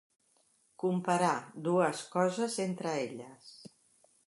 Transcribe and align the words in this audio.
Comparar 0.83 1.35
dues 1.69 2.03
coses 2.17 2.59
entre 2.67 2.97
elles. 3.05 3.55